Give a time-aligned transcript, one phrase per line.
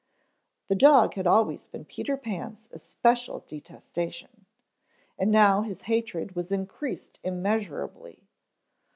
[0.67, 4.47] The dog had always been Peter Pan's especial detestation,
[5.19, 8.27] and now his hatred was increased immeasurably.